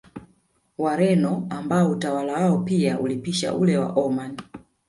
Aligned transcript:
Wareno 0.77 1.47
ambao 1.49 1.91
utawala 1.91 2.33
wao 2.33 2.57
pia 2.57 2.99
ulipisha 2.99 3.53
ule 3.55 3.77
wa 3.77 3.93
Omani 3.93 4.41